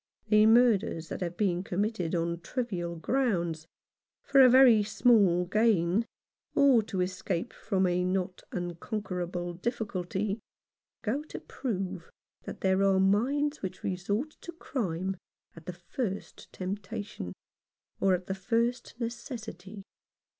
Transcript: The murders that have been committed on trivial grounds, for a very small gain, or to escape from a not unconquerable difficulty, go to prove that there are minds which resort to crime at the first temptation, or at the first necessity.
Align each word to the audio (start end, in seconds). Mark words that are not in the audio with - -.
The 0.29 0.47
murders 0.47 1.09
that 1.09 1.21
have 1.21 1.37
been 1.37 1.61
committed 1.61 2.15
on 2.15 2.39
trivial 2.41 2.95
grounds, 2.95 3.67
for 4.23 4.41
a 4.41 4.49
very 4.49 4.81
small 4.81 5.45
gain, 5.45 6.07
or 6.55 6.81
to 6.81 7.01
escape 7.01 7.53
from 7.53 7.85
a 7.85 8.03
not 8.03 8.41
unconquerable 8.51 9.53
difficulty, 9.53 10.39
go 11.03 11.21
to 11.25 11.39
prove 11.39 12.09
that 12.45 12.61
there 12.61 12.81
are 12.81 12.99
minds 12.99 13.61
which 13.61 13.83
resort 13.83 14.31
to 14.41 14.51
crime 14.53 15.17
at 15.55 15.67
the 15.67 15.73
first 15.91 16.51
temptation, 16.51 17.33
or 17.99 18.15
at 18.15 18.25
the 18.25 18.33
first 18.33 18.95
necessity. 18.99 19.83